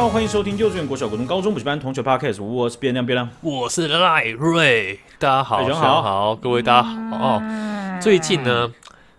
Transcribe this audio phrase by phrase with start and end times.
[0.00, 7.98] 好欢迎收听幼稚园、国小、国中、高中补习班同学 Podcast，我是变亮变亮，我是赖瑞，大家好，大家好，好，各位大家好哦。
[8.00, 8.72] 最近呢，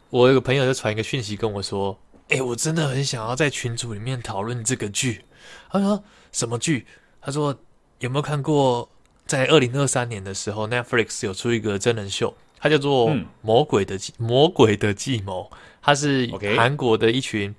[0.09, 1.95] 我有个朋友就传一个讯息跟我说，
[2.29, 5.23] 哎、欸，我真的很想要在群组里面讨论这个剧。
[5.71, 6.87] 他说什么剧？
[7.21, 7.55] 他说
[7.99, 8.89] 有没有看过？
[9.27, 13.11] 在二零二三年的时候，Netflix 有出一个真人秀，它叫做
[13.43, 15.47] 《魔鬼的计、嗯、魔鬼的计谋》，
[15.79, 16.27] 它是
[16.57, 17.53] 韩国的一群，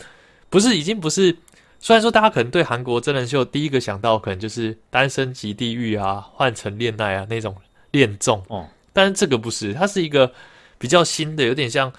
[0.51, 1.37] 不是已经不是。
[1.85, 7.57] 虽然说大家可能对韩国真人秀第一个想到可能就是《单身即地狱》啊，《换成恋爱》啊那种
[7.91, 10.33] 恋综哦，但是这个不是，它是一个
[10.79, 11.93] 比较新的，有点像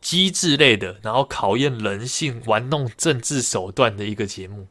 [0.00, 4.68] 机制类的，然后考验人性、玩弄政治手段的一个节目。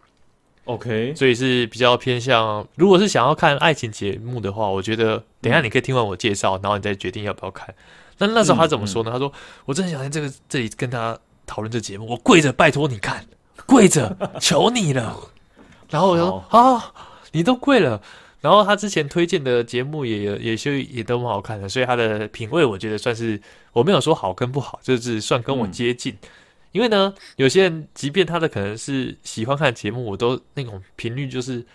[0.63, 7.75] OK，所以是比较偏向，如果是想要看爱情节目的话，我觉得等一下你可以听完我介绍，然后你再决定要不要看。
[8.19, 9.09] 那那时候他怎么说呢？
[9.09, 9.33] 嗯嗯、他说
[9.65, 13.25] ：“我真的想在这个这里跟他讨论这节目，我跪着拜托你看。”
[13.65, 15.17] 跪着求你了，
[15.89, 16.93] 然后我就说啊，
[17.31, 18.01] 你都跪了。
[18.41, 26.11] 然后他之前推荐的节目也也也也都蛮好看的，所以他的品味我觉得算是我没有说好跟不好，就是算跟我接近。
[26.11, 26.29] 嗯、
[26.73, 31.65] 因为呢，有些人即便他的可能是喜欢看节目，我都那种频率就是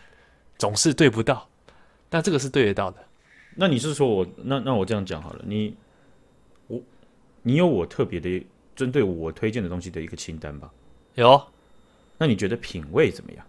[0.59, 1.49] 总是对不到，
[2.11, 2.99] 但这个是对得到的。
[3.55, 5.75] 那你是说我那那我这样讲好了，你
[6.67, 6.79] 我
[7.43, 10.71] 你有我特别的针对我推荐的东西的一个清单吧？
[11.15, 11.43] 有。
[12.19, 13.45] 那你觉得品味怎么样？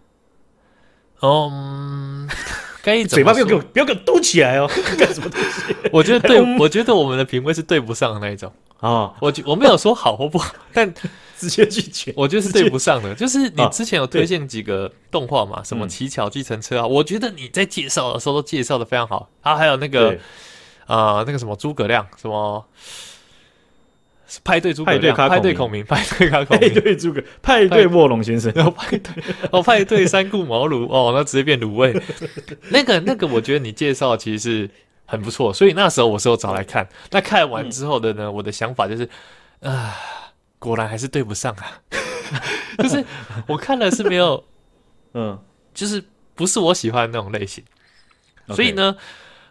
[1.22, 2.26] 嗯，
[2.82, 4.66] 该嘴巴不要给我不要给我嘟起来哦！
[4.96, 5.76] 干什么东西？
[5.92, 9.12] 我觉得对，我觉得我们的品味是对不上的那一种啊。
[9.20, 10.90] 我我没有说好或不好，但
[11.36, 12.10] 直接拒绝。
[12.16, 13.14] 我觉得是对不上的。
[13.14, 15.62] 就是你之前有推荐几个动画嘛？
[15.62, 16.86] 什么乞巧计程车啊？
[16.86, 19.28] 我觉得你在介绍的时候都介绍的非常好。
[19.42, 20.16] 啊，还有那个
[20.86, 22.64] 啊，那个什么诸葛亮什么。
[24.44, 32.00] 派对诸葛亮，派对孔明，派对卡孔明，派对诸葛，派对卧龙先生，然 后派对哦，派对三顾茅庐 哦，那直接变卤味。
[32.68, 34.70] 那 个那个，我觉得你介绍其实是
[35.04, 36.88] 很不错，所以那时候我是有找来看。
[37.10, 39.08] 那看完之后的呢，嗯、我的想法就是
[39.60, 39.96] 啊，
[40.58, 41.80] 果然还是对不上啊，
[42.78, 43.04] 就是
[43.46, 44.44] 我看了是没有，
[45.14, 45.38] 嗯，
[45.74, 46.02] 就是
[46.34, 47.64] 不是我喜欢的那种类型，
[48.48, 48.96] 所以呢。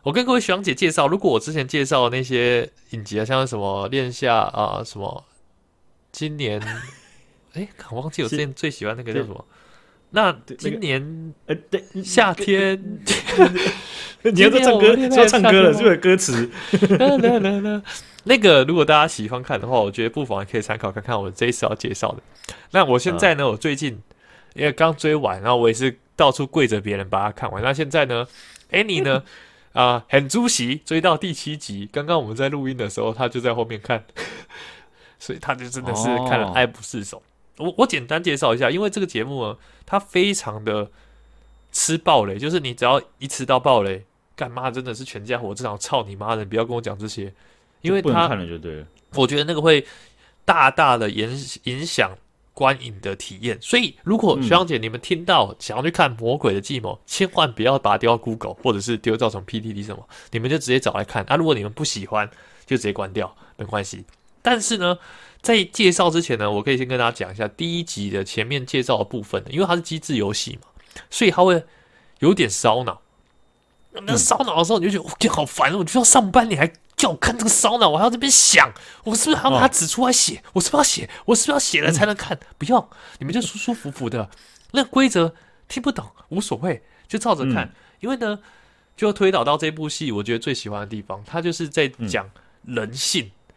[0.04, 5.26] 我跟各位学长姐介绍，如果我之前介绍的那些影集啊，像什么恋夏啊，什么
[6.12, 6.60] 今年，
[7.54, 9.46] 哎、 欸，我忘记我之前最喜欢那个叫什么？
[10.12, 12.82] 那今年，呃，对，夏天，
[14.24, 16.50] 你要在唱歌，要唱歌了，是不是歌词？
[18.24, 22.22] 那个，如果大家喜欢看的话，我觉得不妨可以参考看看我这一次要介绍的。
[22.72, 24.02] 那我现在呢，我最近
[24.56, 27.62] 因为刚追完，然后我也是到处跪着别人把它看完。
[27.62, 28.26] 那现在呢
[28.72, 29.22] ，，Annie 呢？
[29.74, 31.88] 啊、呃，很猪席追到第七集。
[31.91, 34.03] 刚刚我们在录音的时候，他就在后面看，
[35.19, 37.18] 所以他就真的是看了爱不释手。
[37.57, 40.90] 哦、我我简单介绍一下，因为这个节目呢，它非常的
[41.72, 46.44] 吃暴雷，就是你只要一吃到暴雷，干妈真的是全家火，这场操你妈的！
[46.44, 47.34] 你不要跟我讲这些，
[47.81, 48.88] 因为他不能看了就对了。
[49.16, 49.86] 我觉得那个会
[50.46, 51.30] 大大的影
[51.63, 52.12] 影响。
[52.59, 61.24] 观影的体验，所以如果学长姐你们听到想要去看《魔鬼的计谋》，嗯，千万不要把它丢到 Google 或者是丢到什么 PTT 什么，你们就直接找来看。
[61.30, 62.30] 啊，如果你们不喜欢，
[62.66, 64.03] 就直接关掉，没关系。
[64.42, 64.98] 但是呢，
[65.42, 70.68] 在介绍之前呢，我可以先跟大家讲一下第一集的前面介绍的部分，因为它是机制游戏嘛，
[71.09, 71.64] 所以它会
[72.19, 73.02] 有点烧脑。
[74.03, 76.69] 那烧脑的时候，你就觉得我天好烦，我就要上班，你还。
[77.00, 78.70] 叫我看这个烧脑，我还要这边想，
[79.06, 80.36] 我是不是还要拿它指出来写？
[80.36, 81.10] 哦、我是不是要写？
[81.24, 82.36] 我是不是要写了才能看？
[82.36, 82.90] 嗯、不用，
[83.20, 84.30] 你们就舒舒服服的。
[84.72, 85.34] 那规则
[85.70, 87.68] 听不懂无所谓，就照着看。
[87.68, 87.72] 嗯、
[88.02, 88.38] 因为呢，
[88.98, 92.30] 就推导到这部戏，我觉得最喜欢的地方，它就是在讲
[92.66, 93.28] 人性。
[93.28, 93.56] 嗯、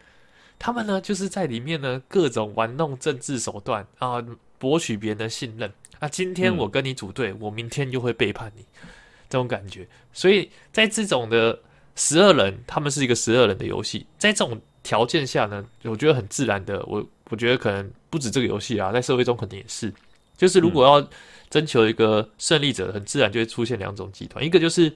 [0.60, 4.24] 他们呢，就是在里面呢，各种玩弄政治手段啊，
[4.60, 5.72] 博取别人的信任。
[5.98, 8.64] 啊、今天我跟你组队，嗯、我明天就会背叛你，
[9.28, 9.88] 这种感觉。
[10.12, 11.58] 所以在这种的。
[11.94, 16.82] 十二人，他们是一个十二人的游戏，在这种条件下呢，我觉得很自然的。
[16.86, 19.92] 我我觉得可能不止这个游戏啊，在社会中肯定也是。
[20.36, 21.06] 就是如果要
[21.50, 24.92] 征求一个胜利者，很自然就会出现两种集团，一个就是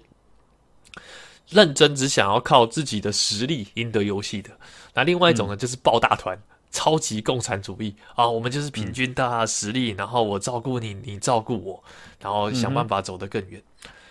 [1.50, 4.50] 认真只想要靠自己的实力赢得游戏的，
[4.94, 6.36] 那另外一种呢，就是抱大团，
[6.72, 11.84] 超级共产主义啊，我们就是平均大家的实力，然后我照顾你，你照顾我，
[12.20, 13.62] 然后想办法走得更远。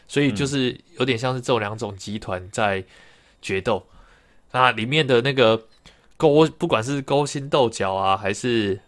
[0.07, 2.83] 所以就是有点像是这两种集团在
[3.41, 3.85] 决斗，
[4.51, 5.65] 那里面的那个
[6.17, 8.79] 勾，不管是勾心斗角啊，还是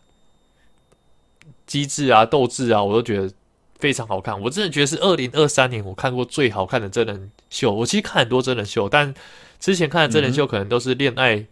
[1.66, 3.34] 机智啊、斗志啊，我都觉得
[3.80, 4.40] 非常好看。
[4.42, 7.74] 我真的觉得是二零二三年我看过最好看的真人秀。
[7.74, 9.14] 我其实看很多真人秀，但
[9.60, 11.46] 之前看的真人秀可能都是恋爱、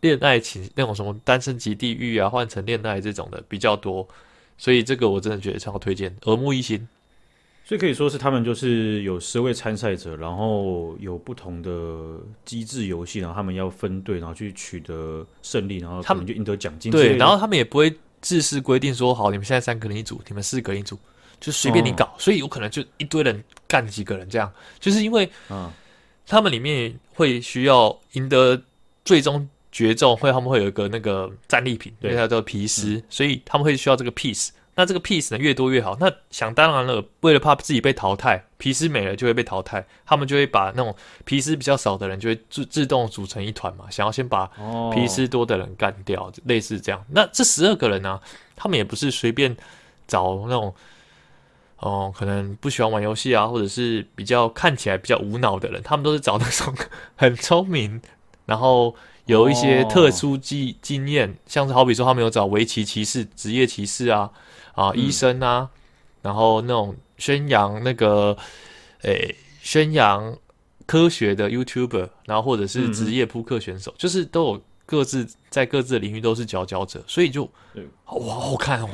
[0.00, 4.08] 恋爱情那种什么《单身级地狱》啊、《换成恋爱》这种的比较多。
[4.56, 6.88] 所以这个我真的觉得超推荐，耳目一新。
[7.66, 16.92] 所以可以说是他们就是有十位参赛者，然后有不同的机制游戏，然后他们要分队，然后去取得胜利，然后他们就赢得奖金。
[16.92, 17.90] 对，然后他们也不会
[18.20, 20.98] 自式规定说，好，你们现在三个人一组，你们四个人一组，
[21.40, 22.04] 就随便你搞。
[22.04, 25.26] 哦、所以有可能就一堆人干几个人这样，就是因为
[26.26, 28.60] 他们里面会需要赢得
[29.06, 34.50] 最终决斗，会他们会有一个那个战利品，对，它叫皮斯，嗯、所以他们会需要这个 piece。
[34.76, 35.96] 那这个 piece 呢，越多越好。
[36.00, 40.94] 那想当然了，为了怕自己被淘汰，皮斯没了就会被淘汰，他们就会把那种
[41.24, 44.50] 皮斯比较少的人就会自自动组成一团嘛，想要先把
[44.92, 47.04] 皮斯多的人干掉，哦、类似这样。
[47.10, 48.20] 那这十二个人呢、啊，
[48.56, 49.56] 他们也不是随便
[50.06, 50.74] 找那种，
[51.78, 56.74] 哦、呃，可能不喜欢玩游戏啊，或者是比较看起来比较无脑的人，他们都是找那种
[57.16, 58.02] 很聪明，
[58.46, 58.94] 然后
[59.26, 64.30] 有一些特殊经经验，哦、像是好比说他们有找围棋骑士、职业骑士啊。
[64.74, 65.78] 啊，医生啊，嗯、
[66.22, 68.36] 然后那种宣扬那个，
[69.02, 70.36] 诶，宣扬
[70.84, 78.88] 科学的 YouTuber，然后或者是职业扑克选手，嗯、就是都有各自在各自的领域都是佼佼者，所以就对哇，好看哦！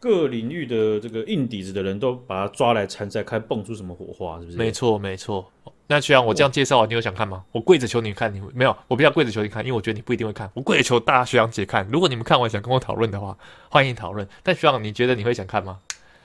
[0.00, 4.56] 各领域的这个硬底子的人都把他抓来参赛，看蹦出什么火花，是不是？
[4.56, 5.52] 没错，没错。
[5.90, 7.42] 那徐阳我这样介绍，你有想看吗？
[7.50, 8.76] 我跪着求你看，你没有？
[8.86, 10.50] 我不要跪着求你看，因为我觉得你不一定会看。
[10.52, 11.88] 我跪着求大家徐阳姐看。
[11.90, 13.36] 如果你们看完想跟我讨论的话，
[13.70, 14.28] 欢迎讨论。
[14.42, 15.78] 但徐阳，你觉得你会想看吗？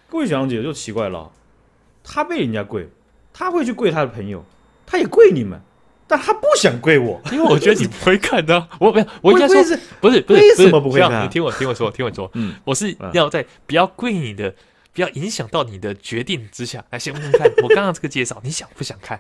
[0.09, 1.31] 各位学长姐就奇怪了，
[2.03, 2.89] 他被人家跪，
[3.31, 4.43] 他会去跪他的朋友，
[4.85, 5.57] 他也跪你们，
[6.07, 8.67] 但他不想跪我，因为我觉得你不会看的。
[8.81, 11.23] 我没有，我应该说是不是不是为什么不会看？
[11.23, 14.53] 你听我听我说， 听我说，嗯，我是要在不要跪你的，
[14.93, 17.49] 不要影响到你的决定之下来先问问看。
[17.63, 19.19] 我刚刚这个介绍，你想不想看？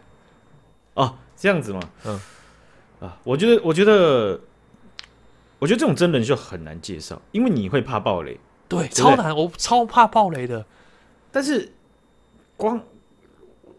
[0.93, 2.19] 哦，这样子吗，嗯，
[2.99, 4.39] 啊，我觉得，我觉得，
[5.59, 10.65] 我觉得这种真人秀很难介绍，因为你会怕暴雷，对，对对超难，我超怕暴雷的。
[11.31, 11.71] 但是，
[12.57, 12.81] 光。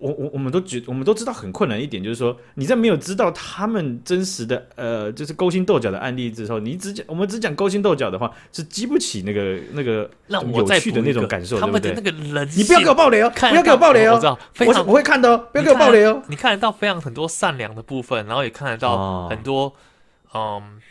[0.04, 16.22] 我我我们都觉，我们都知道很困难一点，就是说你在没有知道他们真实的呃，就是勾心斗角的案例之后，你只讲我们只讲勾心斗角的话，是激不起那个那个让我有趣的那种感受，他们的那个人，你不要给我爆雷哦，不要给我爆雷哦，我知道，我我会看的哦，不要给我爆雷哦。
[16.28, 19.74] 你看得到非常很多善良的部分，然后也看得到很多，
[20.34, 20.82] 嗯，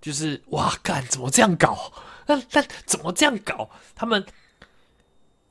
[0.00, 1.92] 就是哇，干怎么这样搞？
[2.26, 3.70] 那那怎么这样搞？
[3.94, 4.24] 他们。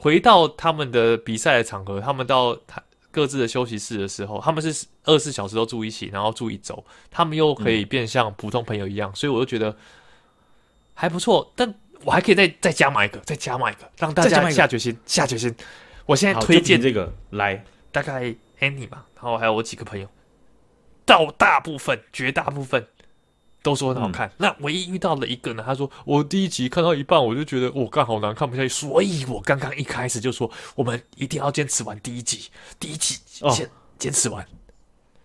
[0.06, 2.80] 回到他们的比赛的场合，他们到他
[3.10, 9.76] 各自的休息室的时候，他们是二十四小时都住一起，然后住一周，他们又可以变像普通朋友一样，嗯、所以我就觉得
[10.94, 11.52] 还不错。
[11.56, 11.74] 但
[12.04, 15.56] 我还可以再再加码一个，再加码一个，让大家下决心，下决心。
[16.06, 18.26] 我现在推荐这个来，大概
[18.60, 20.08] Annie 吧，然后还有我几个朋友，
[21.04, 22.86] 到大部分、绝大部分。
[23.66, 25.64] 都说很好看，嗯、那唯一遇到了一个呢？
[25.66, 33.18] 他说我第一集看到一半，我就觉得我刚好难看不下去，所以我刚刚一开始就说我们一定要坚持完第一集，第一集
[33.50, 33.68] 先
[33.98, 34.46] 坚持完。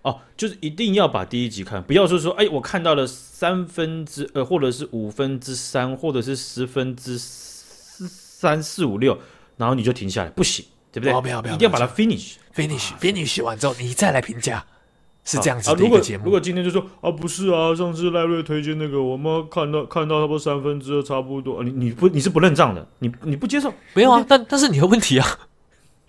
[0.00, 9.18] 哦，就是一定要把第一集看，不要说说哎，我看到了三分之呃，或者是五分之三，或者是十分之三四五六，
[9.58, 11.12] 然后你就停下来，不行，对不对？
[11.12, 14.64] 哦、不要不要，一定要把它 finish finish finish 完之后，你再来评价。
[15.24, 16.24] 是这样子的一个节目。
[16.24, 21.62] 如果今天就说啊，不是啊，上次赖瑞推荐那个，我们看到看到差不多三分之二，差不多。
[21.62, 23.72] 你你不你是不认账的，你你不接受？
[23.94, 25.38] 没有啊，但但是你的问题啊，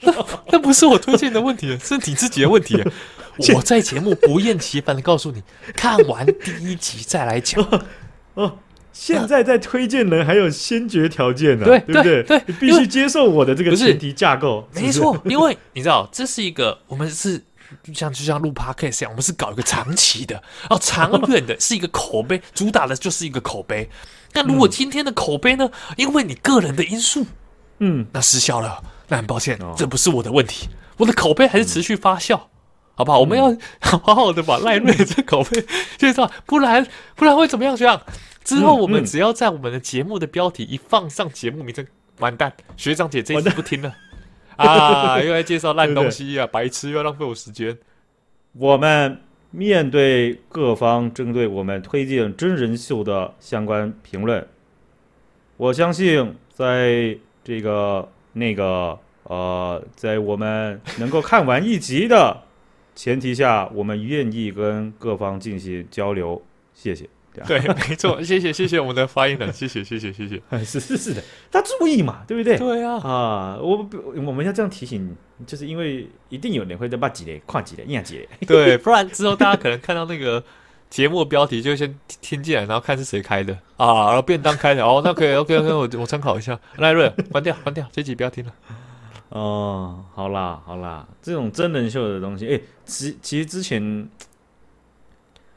[0.01, 0.13] 那
[0.53, 2.81] 那不是我推荐的问题，是你自己的问题。
[3.55, 5.43] 我在节目不厌其烦的告诉你，
[5.75, 7.65] 看完第一集再来讲。
[8.35, 8.57] 哦，
[8.91, 12.23] 现在在推荐人还有先决条件呢，对不对？
[12.23, 14.67] 对，你必须接受我的这个前提架构。
[14.73, 17.41] 没错，因为你知道，这是一个我们是。
[17.83, 23.89] 就像就像录 podcast 一样，我们是搞一个长期的，哦，长远的，是一个口碑，主打的就是一个口碑。
[24.33, 25.69] 那如果今天的口碑呢？
[25.97, 27.25] 因为你个人的因素，
[27.79, 32.39] 嗯，那失效了，那很抱歉，这不是我的问题，我的口碑还是持续发酵，
[32.95, 33.19] 好不好？
[33.19, 35.65] 我们要 好好的把赖瑞这口碑
[35.97, 37.75] 介绍，不然不然会怎么样？
[37.75, 38.01] 学长
[38.43, 41.85] 之后我们只要在我们的节目的标题一放上节目名称，
[42.19, 43.93] 完蛋，学长姐这一次不听了。
[44.61, 45.21] 啊！
[45.21, 47.77] 又来介绍烂东西啊，对对白痴又要浪费我时间。
[48.53, 54.47] 我们面对各方针对我们推荐真人秀的相关评论，
[55.57, 62.43] 我相信在这个那个呃，在我们能够看完一集的
[62.95, 66.41] 前提下，我们愿意跟各方进行交流。
[66.73, 67.07] 谢谢。
[67.47, 72.57] 对， 没错，谢谢谢谢我们的发言人，谢谢谢谢谢谢， 是是是的，他注意嘛，对不对？
[72.57, 73.87] 对啊，啊，我
[74.25, 75.15] 我们要这样提醒，
[75.47, 80.43] 就是因为一定有人会在骂几嘞、跨几嘞、念几嘞， 对，不然之后大家可能看到那个
[80.89, 86.59] 节目标题就先听进来，然后看是谁开的啊，然后便当开的哦，那可以，OK OK，我我参考一下。
[86.77, 88.53] 赖瑞，关掉关掉，这集不要听了。
[89.29, 94.09] 哦，好啦好啦，这种真人秀的东西，哎、欸，其其实之前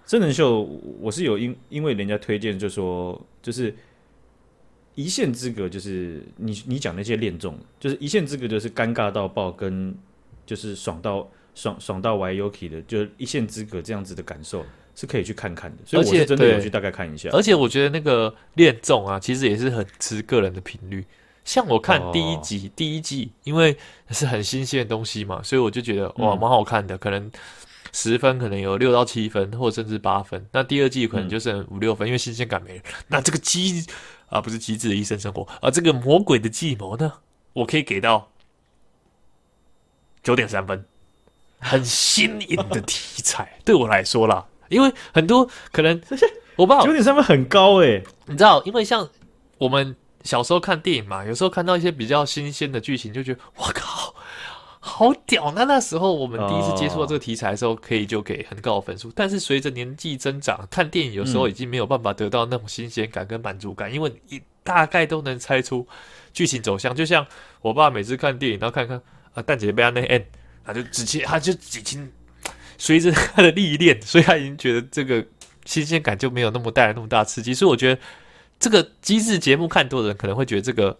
[0.07, 0.63] 真人秀
[1.01, 3.75] 我是有因因为人家推荐，就说就是
[4.95, 9.97] 一线之隔，就是你你讲那些恋综，就是一线之隔，就是尴尬到爆，跟
[10.45, 15.79] 就是爽到爽爽到歪 Yuki 的，就是一线之隔这样子的感受是可以去看看的。
[15.87, 21.05] 所以我是真的有去大概看一下，而且我觉得那个恋综啊，其实也是很吃个人的频率。
[21.45, 23.77] 像我看第一集、哦、第一季，因为
[24.11, 26.97] 是很新鲜的东西嘛，所以我就觉得哇，蛮好看的。
[26.97, 27.31] 可能
[27.97, 30.45] 十分，可能有六到七分，或者甚至八分。
[30.51, 32.83] 那第二季可能就剩五六分，嗯、因为新鲜感没了。
[33.07, 33.87] 那这个机
[34.29, 37.13] 啊，不是机智的医生生活啊，这个魔鬼的计谋呢，
[37.53, 38.29] 我可以给到
[40.25, 40.85] 九点三分，
[41.61, 46.03] 很新颖的题材， 对我来说啦，因为很多可能
[46.57, 49.09] 我不知道九点三分很高诶，你知道，因为像
[49.59, 49.97] 我们。
[50.25, 53.94] 小时候看电影嘛，有时候看到一些比较新鲜的剧情，就觉得我靠，
[54.97, 55.51] 好屌！
[55.57, 59.11] 那那时候我们第一次接触到这个题材的时候，可以就给很高的分数。
[59.13, 65.85] 但是随着年纪增长，看电影有时候已经没有办法得到那种新鲜感跟满足感，因为你大概都能猜出
[66.33, 66.95] 剧情走向。
[66.95, 67.27] 就像
[67.61, 70.27] 我爸每次看电影，然后看看啊，蛋姐被他那 end，
[70.65, 72.13] 他就直接他就已经
[72.79, 75.27] 随着他的历练，所以他已经觉得这个
[75.65, 77.53] 新鲜感就没有那么带来那么大刺激。
[77.53, 78.01] 所以我觉得。
[78.57, 80.97] 这个机智节目看多的人可能会觉得这个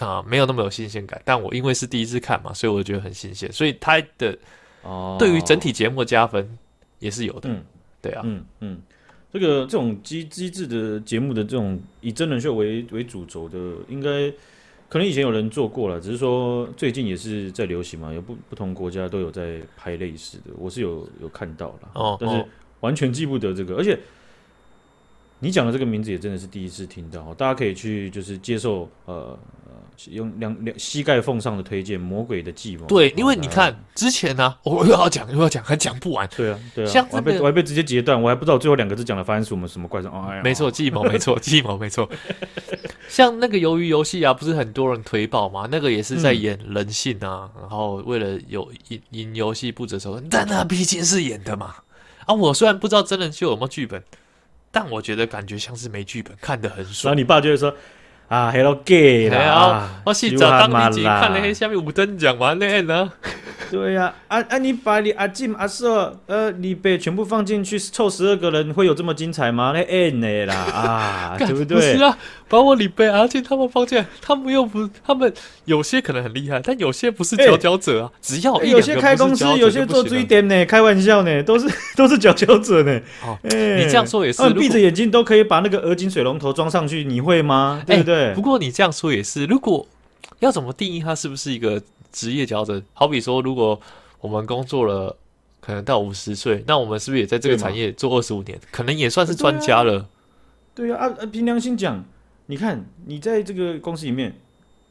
[0.00, 4.36] 啊、呃、没有那么有新鲜感，但我因为是第一次看嘛，所以我觉得很新鲜，所以它的
[4.82, 5.16] 哦。
[5.18, 6.58] 对于整体节目的加分
[6.98, 7.62] 也是有的，嗯，
[8.02, 8.82] 对啊，嗯嗯，
[9.32, 14.30] 这个这种机机制的节目的这种以真人秀为为主轴的，应该
[14.88, 22.44] 可能以前有人做过了，只是说最近也是在流行嘛，有不不同国家都有在拍类似的，我是有有看到了，哦，但是
[22.80, 23.98] 完全记不得这个，而且。
[25.42, 29.38] 你讲的这个名字也真的是第一次听到，大家可以去就是接受呃
[30.10, 32.84] 用两两膝盖缝上的推荐《魔鬼的计谋》。
[32.86, 36.28] 对，因为你看之前呢、啊， 我又要讲又要讲，还讲不完。
[36.36, 40.10] 对啊，对啊，像我还被我还被直接截断，我还不知道最后两个字讲的发生什么什么怪声。
[40.28, 42.08] 哎呀，没错，计谋没错， 计谋没错。
[43.08, 45.68] 像那个鱿鱼游戏啊，不是很多人推爆吗？
[45.70, 51.74] 那个也是在演人性啊，嗯、然后为了有赢赢游戏不择手段，但那毕竟是演的嘛。
[52.26, 54.02] 啊，我虽然不知道真人秀有没有剧本。
[54.72, 57.10] 但我觉得感觉像是没剧本，看得很爽。
[57.10, 57.74] 然后你爸就会说
[58.30, 59.28] ：“啊，Hello gay
[60.04, 63.10] 我是找当你看那些下面五等奖完嘞呢？”
[63.72, 64.58] 对呀、啊，啊啊！
[64.58, 69.72] 你把你阿进阿瑟呃李贝全部放进去凑十二个人，会有这么精彩吗？
[69.74, 71.76] 那 N 的啦啊， 对不对？
[71.76, 75.32] 不是啊，把我李贝阿进他们放进来，他们又不，他们
[75.64, 78.10] 有些可能很厉害，但有些不是佼佼者啊。
[78.12, 83.00] 欸、只要一有些开公司，有些做追点呢，开玩笑呢，都是 都是佼佼者呢。
[83.24, 87.82] 哦，欸、你这样说也是，闭着眼睛都可以把那个鹅颈水龙头装上去，你会吗？
[87.86, 88.14] 对不对？
[88.28, 89.86] 欸、不过你这样说也是，如果
[90.40, 91.80] 要怎么定义它是不是一个？
[92.12, 93.80] 职业佼佼者，好比说，如果
[94.20, 95.16] 我们工作了，
[95.60, 98.58] 可能到五十岁，那我们是不是也在这个产业做二十五年？
[98.70, 100.06] 可能也算是专家了。
[100.74, 102.04] 对啊，啊，凭良心讲，
[102.46, 104.34] 你看你在这个公司里面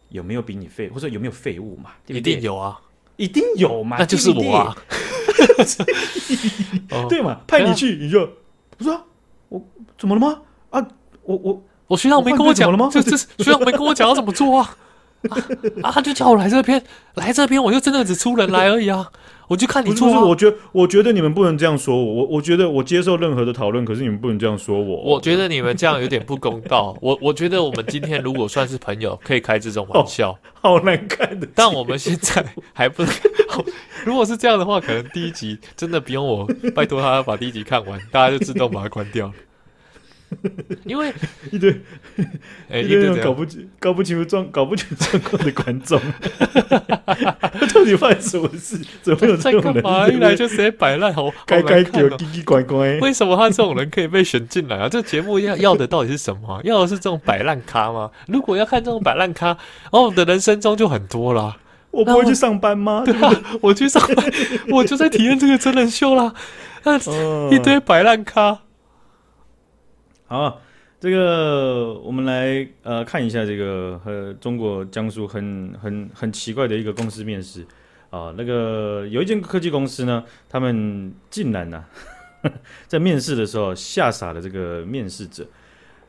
[0.09, 1.91] 有没有比你废，或者有没有废物嘛？
[2.05, 2.79] 对对一定有啊，
[3.17, 4.75] 一定有嘛，那就是我啊。
[7.07, 8.29] 对嘛，派你去你就
[8.77, 9.03] 不是啊，
[9.49, 9.61] 我
[9.97, 10.41] 怎么了吗？
[10.69, 10.87] 啊，
[11.23, 12.89] 我我我学长没跟我讲了吗？
[12.91, 14.77] 这这学长没跟我讲要怎么做啊？
[15.83, 15.91] 啊！
[15.91, 16.81] 他就叫我来这边，
[17.15, 19.05] 来这边，我就真的只出人来而已啊！
[19.47, 20.07] 我就看你做。
[20.27, 22.13] 我觉得，我觉得你们不能这样说我。
[22.13, 25.01] 我我觉得我接受任何的讨论，可是你们不能这样说我。
[25.01, 26.95] 我觉得你们这样有点不公道。
[27.01, 30.31] 我我觉得我们今天如果算是朋友，可以开这种玩笑。
[30.61, 31.47] 好，好难看的。
[31.55, 33.11] 但我们现在还不能。
[34.05, 39.33] 如果是这样的话，可能第一集真的不用我拜托他把第一集看完，大家就自动把它关掉了。
[40.85, 41.13] 因为
[41.51, 41.81] 一堆，
[42.69, 45.99] 哎，一堆搞不清、搞不清楚状、搞不清楚状况的观众，
[47.73, 48.79] 到底发生什么事？
[49.01, 50.15] 怎么有这种人？
[50.15, 52.97] 一来就直接摆烂，好，该该给奇奇怪怪。
[52.99, 54.87] 为什么他这种人可以被选进来啊？
[54.89, 56.61] 这节目要要的到底是什么？
[56.63, 58.11] 要的是这种摆烂咖吗？
[58.27, 59.57] 如果要看这种摆烂咖，
[59.91, 61.57] 哦，我的人生中就很多了。
[61.91, 63.01] 我不会去上班吗？
[63.03, 64.31] 对啊，我去上班，
[64.69, 66.33] 我就在体验这个真人秀啦。
[67.51, 68.59] 一堆摆烂咖。
[70.29, 70.61] 好，
[70.99, 77.65] 这个我们来呃看一下这个和中国江苏很很很奇怪的一个公司面试。
[78.11, 81.83] 啊，那个有一间科技公司呢，他们竟然呢、
[82.43, 82.51] 啊、
[82.85, 85.47] 在面试的时候吓傻了这个面试者。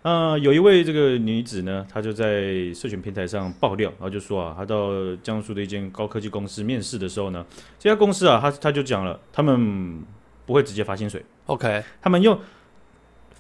[0.03, 4.91] 啊，有一位这个女子呢，她就在社群平台上爆料，然后就说啊，她到
[5.23, 7.43] 江苏的一间高科技公司面试的时候呢，
[7.79, 10.03] 这家公司啊，她她就讲了，他们
[10.45, 11.25] 不会直接发薪水。
[11.47, 12.39] OK，他们用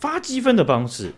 [0.01, 1.13] 发积分的方式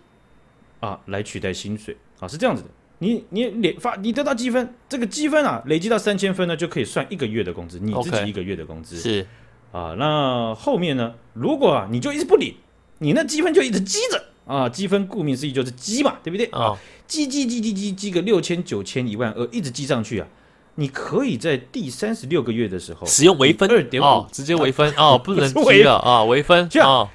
[0.81, 2.69] 啊来取代薪水啊，是这样子的。
[2.99, 9.27] 你你累发你得到积分，这个积分啊累积到三千分呢，就可以算一个月的工资，你自己一个月的工资 Okay, 是
[9.73, 9.95] 啊。
[9.99, 12.55] 那后面呢，如果啊你就一直不领，
[12.99, 16.47] 你那积分就一直积着啊，积分顾名思义就是积嘛，对不对？
[16.53, 20.29] 哦，积积积积积积个六千九千一万二，一直积上去啊。
[20.77, 27.09] 你可以在第三十六个月的时候使用微分二点五，直接微分 哦，不能积了啊，微分这样。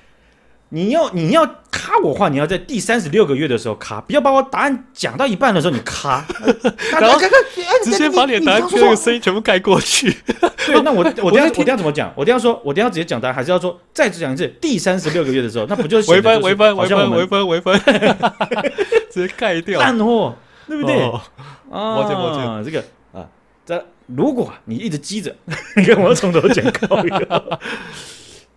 [0.70, 6.26] 你要你要卡我话，你要在第三十六个月的时候卡，不要把我答案讲到一半的时候你卡，
[7.00, 7.20] 然后
[7.84, 10.12] 直接把你的答案那个声音全部盖过去。
[10.66, 12.12] 对，那我 我等下我等下怎么讲？
[12.16, 14.46] 我等下说，我等下直接讲答案，还是要说再讲一次？
[14.60, 17.80] 第三十六个月的时候，那不就是微分微分微分微分微分，
[19.10, 20.36] 直接盖掉，烂货，
[20.68, 21.00] 对不对？
[21.72, 22.84] 啊，抱歉抱歉，这个
[23.14, 23.26] 啊，
[23.66, 25.34] 这如果你一直积着，
[25.78, 26.66] 你看我要从头讲。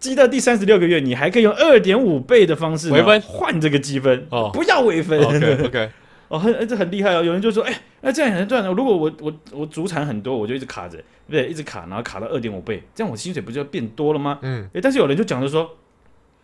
[0.01, 5.21] 积到第三十六个月，你还可以用二点五倍的方式微分换这个积分哦，不要微分。
[5.23, 5.91] OK OK，
[6.29, 7.23] 哦，很这很厉害哦。
[7.23, 8.73] 有人就说，哎，那这样很赚的。
[8.73, 10.99] 如果我我我主产很多，我就一直卡着，
[11.31, 11.49] 对？
[11.49, 14.39] 一直卡，然后卡到二点五倍，这样我薪水不就要变多了吗？
[14.41, 15.77] 嗯，哎，但是有人就讲着说，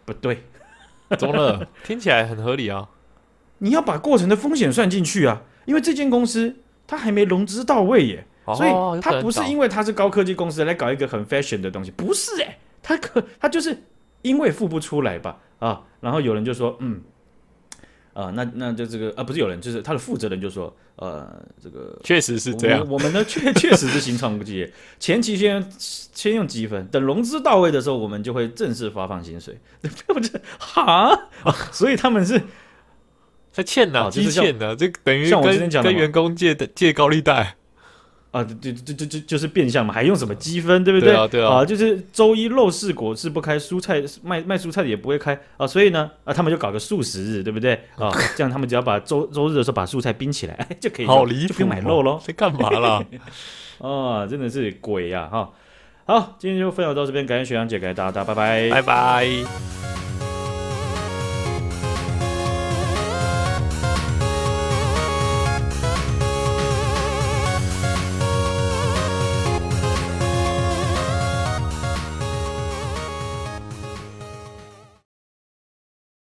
[0.05, 0.43] 不对，
[1.19, 2.87] 中了，听起来很合理啊。
[3.59, 12.59] 你要把过程的风险算进去啊，因为这间公司它还没融资到位耶，所以它不是因为它是高科技公司来搞一个很 fashion 的东西，不是哎。
[12.87, 13.77] 他可他就是
[14.23, 17.03] 因为付不出来吧啊，然后有人就说嗯
[18.13, 29.59] 啊，那那就这个啊不是有人就是他的负责人就说呃这个确实是这样，我，们呢确 确实是新创企业，前期先先用积分，等融资到位的时候，我们就会正式发放薪水，
[30.07, 31.11] 不是哈、
[31.43, 32.41] 啊，所以他们是
[33.53, 37.57] 他欠的，积欠的，这等于像我之前讲的跟员工借的借高利贷。
[38.31, 41.11] 啊，就就就就就是变相嘛，还用什么积分，对不对？
[41.11, 47.75] 对啊，对啊，啊，就是周一肉市果是不开，蔬菜卖卖蔬菜的也不会开啊，所以呢，啊，他们就搞个素食日，对不对？
[47.97, 53.03] 啊，这样他们只要把周周日的时候把蔬菜冰起来，哎，就可以，好离谱，就不用买肉喽，在干嘛啦？
[53.79, 55.29] 啊，真的是鬼呀！
[55.31, 55.51] 哈，
[56.07, 59.86] 好，今天就分享到这边，感谢学长姐，感谢大家，大家拜拜，拜拜。